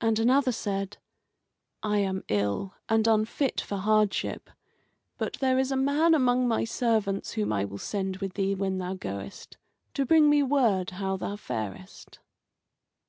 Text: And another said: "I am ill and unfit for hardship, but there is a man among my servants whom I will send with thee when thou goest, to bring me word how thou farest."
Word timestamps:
And 0.00 0.20
another 0.20 0.52
said: 0.52 0.98
"I 1.82 1.98
am 1.98 2.22
ill 2.28 2.74
and 2.88 3.08
unfit 3.08 3.60
for 3.60 3.76
hardship, 3.76 4.48
but 5.18 5.32
there 5.40 5.58
is 5.58 5.72
a 5.72 5.76
man 5.76 6.14
among 6.14 6.46
my 6.46 6.62
servants 6.62 7.32
whom 7.32 7.52
I 7.52 7.64
will 7.64 7.78
send 7.78 8.18
with 8.18 8.34
thee 8.34 8.54
when 8.54 8.78
thou 8.78 8.94
goest, 8.94 9.56
to 9.94 10.06
bring 10.06 10.30
me 10.30 10.44
word 10.44 10.90
how 10.90 11.16
thou 11.16 11.34
farest." 11.34 12.20